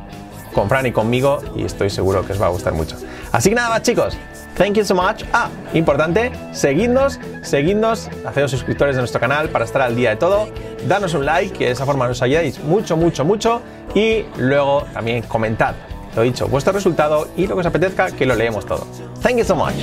con 0.54 0.68
Fran 0.68 0.88
y 0.88 0.92
conmigo 0.92 1.40
y 1.56 1.64
estoy 1.64 1.90
seguro 1.90 2.26
que 2.26 2.34
os 2.34 2.42
va 2.42 2.48
a 2.48 2.50
gustar 2.50 2.74
mucho. 2.74 2.98
Así 3.32 3.50
que 3.50 3.56
nada 3.56 3.70
más 3.70 3.84
chicos, 3.84 4.18
Thank 4.58 4.78
you 4.78 4.84
so 4.84 4.96
much. 4.96 5.24
Ah, 5.34 5.50
importante, 5.76 6.32
seguidnos, 6.52 7.20
seguidnos, 7.44 8.10
hacedos 8.26 8.50
suscriptores 8.50 8.96
de 8.96 9.02
nuestro 9.02 9.20
canal 9.20 9.50
para 9.50 9.66
estar 9.66 9.84
al 9.84 9.96
día 9.96 10.10
de 10.10 10.16
todo. 10.16 10.50
Danos 10.88 11.14
un 11.14 11.28
like, 11.28 11.56
que 11.56 11.66
de 11.66 11.72
esa 11.72 11.86
forma 11.86 12.08
nos 12.08 12.24
ayudáis 12.24 12.60
mucho, 12.64 12.98
mucho, 12.98 13.24
mucho. 13.24 13.62
Y 13.94 14.26
luego 14.38 14.84
también 14.94 15.22
comentad, 15.24 15.76
lo 16.16 16.24
dicho, 16.24 16.48
vuestro 16.48 16.74
resultado 16.74 17.28
y 17.38 17.46
lo 17.46 17.54
que 17.54 17.60
os 17.60 17.66
apetezca, 17.68 18.10
que 18.10 18.26
lo 18.26 18.34
leemos 18.34 18.66
todo. 18.66 18.88
Thank 19.22 19.38
you 19.38 19.44
so 19.44 19.56
much. 19.56 19.76